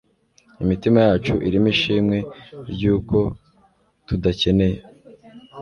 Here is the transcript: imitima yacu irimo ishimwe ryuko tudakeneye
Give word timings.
imitima 0.63 0.97
yacu 1.07 1.33
irimo 1.47 1.67
ishimwe 1.75 2.17
ryuko 2.73 3.17
tudakeneye 4.05 4.79